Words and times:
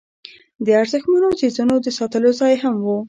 د 0.65 0.67
ارزښتمنو 0.81 1.37
څیزونو 1.39 1.75
د 1.85 1.87
ساتلو 1.97 2.29
ځای 2.39 2.53
هم 2.63 2.75
و. 2.85 2.87